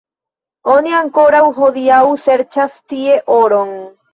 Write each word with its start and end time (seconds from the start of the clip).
Oni 0.75 0.95
ankoraŭ 0.99 1.41
hodiaŭ 1.59 2.01
serĉas 2.25 2.81
tie 2.95 3.21
oron. 3.39 3.79